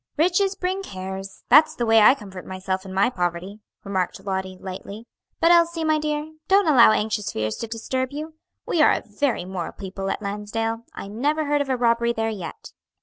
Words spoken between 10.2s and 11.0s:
Lansdale;